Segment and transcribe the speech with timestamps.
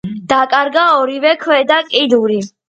[0.29, 2.41] დაკარგა ორივე ქვედა კიდური.